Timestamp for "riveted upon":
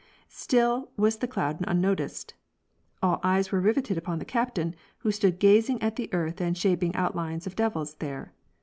3.61-4.17